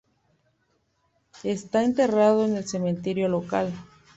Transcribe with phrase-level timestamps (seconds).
[1.43, 3.71] Está enterrado en el cementerio local.